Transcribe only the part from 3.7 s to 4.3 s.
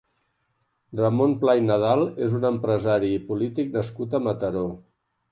nascut a